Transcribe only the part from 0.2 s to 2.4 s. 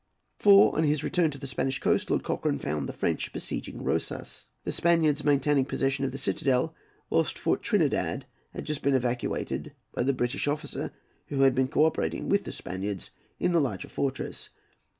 4. On his return to the Spanish coast, Lord